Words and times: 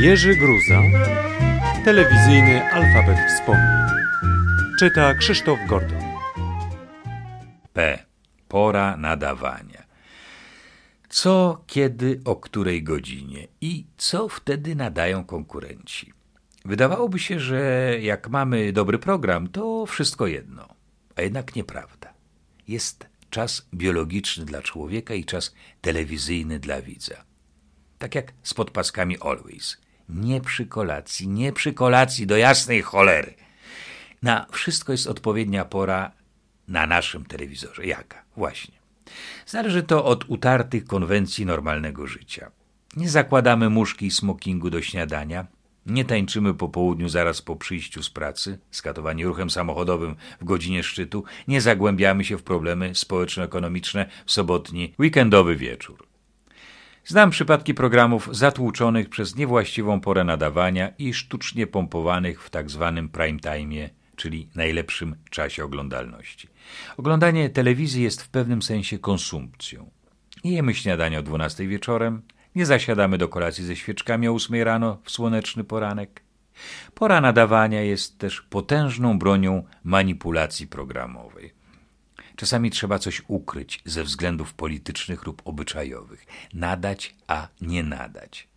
Jerzy 0.00 0.36
Gruza, 0.36 0.82
telewizyjny 1.84 2.72
alfabet 2.72 3.18
wspomnień. 3.28 3.86
Czyta 4.78 5.14
Krzysztof 5.14 5.58
Gordon. 5.68 6.02
P. 7.72 8.06
Pora 8.48 8.96
nadawania. 8.96 9.82
Co, 11.08 11.64
kiedy, 11.66 12.20
o 12.24 12.36
której 12.36 12.82
godzinie 12.82 13.48
i 13.60 13.86
co 13.96 14.28
wtedy 14.28 14.74
nadają 14.74 15.24
konkurenci? 15.24 16.12
Wydawałoby 16.64 17.18
się, 17.18 17.40
że 17.40 17.94
jak 18.00 18.28
mamy 18.28 18.72
dobry 18.72 18.98
program, 18.98 19.48
to 19.48 19.86
wszystko 19.86 20.26
jedno. 20.26 20.68
A 21.16 21.22
jednak 21.22 21.56
nieprawda. 21.56 22.12
Jest 22.68 23.06
czas 23.30 23.68
biologiczny 23.74 24.44
dla 24.44 24.62
człowieka 24.62 25.14
i 25.14 25.24
czas 25.24 25.54
telewizyjny 25.80 26.58
dla 26.58 26.82
widza. 26.82 27.24
Tak 27.98 28.14
jak 28.14 28.32
z 28.42 28.54
podpaskami 28.54 29.16
Always. 29.20 29.89
Nie 30.14 30.40
przy 30.40 30.66
kolacji, 30.66 31.28
nie 31.28 31.52
przy 31.52 31.72
kolacji, 31.72 32.26
do 32.26 32.36
jasnej 32.36 32.82
cholery. 32.82 33.34
Na 34.22 34.46
wszystko 34.52 34.92
jest 34.92 35.06
odpowiednia 35.06 35.64
pora 35.64 36.12
na 36.68 36.86
naszym 36.86 37.24
telewizorze. 37.24 37.86
Jaka? 37.86 38.22
Właśnie. 38.36 38.74
Zależy 39.46 39.82
to 39.82 40.04
od 40.04 40.24
utartych 40.28 40.84
konwencji 40.84 41.46
normalnego 41.46 42.06
życia. 42.06 42.50
Nie 42.96 43.08
zakładamy 43.08 43.70
muszki 43.70 44.06
i 44.06 44.10
smokingu 44.10 44.70
do 44.70 44.82
śniadania, 44.82 45.46
nie 45.86 46.04
tańczymy 46.04 46.54
po 46.54 46.68
południu 46.68 47.08
zaraz 47.08 47.42
po 47.42 47.56
przyjściu 47.56 48.02
z 48.02 48.10
pracy, 48.10 48.58
skatowani 48.70 49.24
ruchem 49.24 49.50
samochodowym 49.50 50.16
w 50.40 50.44
godzinie 50.44 50.82
szczytu, 50.82 51.24
nie 51.48 51.60
zagłębiamy 51.60 52.24
się 52.24 52.38
w 52.38 52.42
problemy 52.42 52.94
społeczno-ekonomiczne 52.94 54.06
w 54.26 54.32
sobotni, 54.32 54.94
weekendowy 54.98 55.56
wieczór. 55.56 56.09
Znam 57.04 57.30
przypadki 57.30 57.74
programów 57.74 58.28
zatłuczonych 58.32 59.08
przez 59.08 59.36
niewłaściwą 59.36 60.00
porę 60.00 60.24
nadawania 60.24 60.92
i 60.98 61.14
sztucznie 61.14 61.66
pompowanych 61.66 62.42
w 62.42 62.50
tak 62.50 62.70
zwanym 62.70 63.08
prime 63.08 63.40
time, 63.40 63.88
czyli 64.16 64.48
najlepszym 64.54 65.16
czasie 65.30 65.64
oglądalności. 65.64 66.48
Oglądanie 66.96 67.50
telewizji 67.50 68.02
jest 68.02 68.22
w 68.22 68.28
pewnym 68.28 68.62
sensie 68.62 68.98
konsumpcją. 68.98 69.90
Jemy 70.44 70.74
śniadania 70.74 71.18
o 71.18 71.22
12 71.22 71.66
wieczorem, 71.68 72.22
nie 72.54 72.66
zasiadamy 72.66 73.18
do 73.18 73.28
kolacji 73.28 73.64
ze 73.64 73.76
świeczkami 73.76 74.28
o 74.28 74.32
8 74.32 74.62
rano 74.62 74.98
w 75.04 75.10
słoneczny 75.10 75.64
poranek. 75.64 76.22
Pora 76.94 77.20
nadawania 77.20 77.82
jest 77.82 78.18
też 78.18 78.40
potężną 78.40 79.18
bronią 79.18 79.64
manipulacji 79.84 80.66
programowej. 80.66 81.59
Czasami 82.36 82.70
trzeba 82.70 82.98
coś 82.98 83.22
ukryć 83.28 83.82
ze 83.84 84.04
względów 84.04 84.54
politycznych 84.54 85.26
lub 85.26 85.42
obyczajowych, 85.44 86.26
nadać, 86.54 87.14
a 87.26 87.48
nie 87.60 87.82
nadać. 87.82 88.50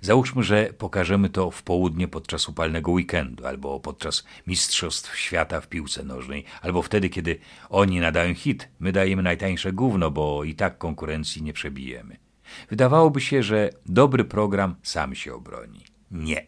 Załóżmy, 0.00 0.42
że 0.42 0.72
pokażemy 0.78 1.28
to 1.28 1.50
w 1.50 1.62
południe 1.62 2.08
podczas 2.08 2.48
upalnego 2.48 2.92
weekendu, 2.92 3.46
albo 3.46 3.80
podczas 3.80 4.24
Mistrzostw 4.46 5.16
Świata 5.16 5.60
w 5.60 5.68
piłce 5.68 6.04
nożnej, 6.04 6.44
albo 6.62 6.82
wtedy, 6.82 7.08
kiedy 7.08 7.38
oni 7.68 8.00
nadają 8.00 8.34
hit, 8.34 8.68
my 8.80 8.92
dajemy 8.92 9.22
najtańsze 9.22 9.72
gówno, 9.72 10.10
bo 10.10 10.44
i 10.44 10.54
tak 10.54 10.78
konkurencji 10.78 11.42
nie 11.42 11.52
przebijemy. 11.52 12.16
Wydawałoby 12.70 13.20
się, 13.20 13.42
że 13.42 13.70
dobry 13.86 14.24
program 14.24 14.74
sam 14.82 15.14
się 15.14 15.34
obroni. 15.34 15.84
Nie. 16.10 16.46